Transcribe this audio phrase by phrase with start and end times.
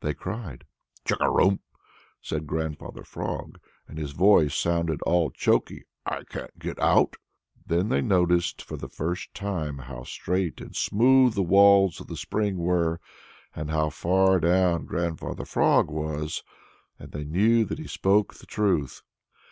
[0.00, 0.64] they cried.
[1.06, 1.60] "Chugarum,"
[2.20, 7.14] said Grandfather Frog, and his voice sounded all choky, "I can't get out."
[7.64, 12.16] Then they noticed for the first time how straight and smooth the walls of the
[12.16, 12.98] spring were
[13.54, 16.42] and how far down Grandfather Frog was,
[16.98, 19.02] and they knew that he spoke the truth.